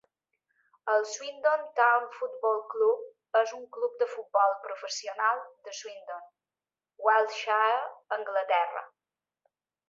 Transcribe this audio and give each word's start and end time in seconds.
El 0.91 1.03
Swindon 1.09 1.65
Town 1.79 2.07
Football 2.19 2.57
Club 2.71 3.37
és 3.43 3.53
un 3.57 3.67
club 3.77 3.99
de 3.99 4.07
futbol 4.13 4.55
professional 4.65 5.45
de 5.69 5.75
Swindon, 5.81 6.25
Wiltshire, 7.09 7.79
Anglaterra. 8.19 8.85